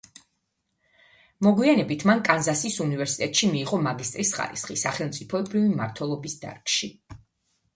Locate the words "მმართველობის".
5.77-6.39